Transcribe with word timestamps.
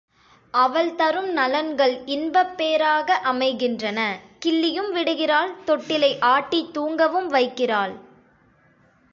அவள் 0.53 0.95
தரும் 0.95 1.37
நலன்கள் 1.37 2.01
இன்பப் 2.05 2.57
பேறாக 2.57 3.15
அமைகின்றன. 3.15 4.17
கிள்ளியும் 4.45 4.91
விடுகிறாள் 4.91 5.51
தொட்டிலை 5.65 6.17
ஆட்டித் 6.19 6.73
தூங்கவும் 6.73 7.33
வைக்கிறாள். 7.33 7.93